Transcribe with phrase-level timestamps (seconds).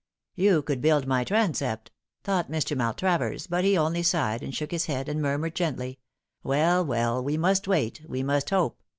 [0.45, 1.91] "You could build my transept,"
[2.23, 2.75] thought Mr.
[2.75, 5.99] Maltravers, but he only sighed, and shook his head, and murmured gently,"
[6.51, 8.79] Well, well, we must wait; we must hope.